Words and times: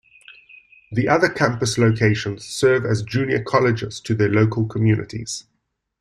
The 0.91 1.07
other 1.07 1.29
campus 1.29 1.77
locations 1.77 2.43
serve 2.43 2.87
as 2.87 3.03
junior 3.03 3.43
colleges 3.43 3.99
to 3.99 4.15
their 4.15 4.29
local 4.29 4.65
communities. 4.65 5.45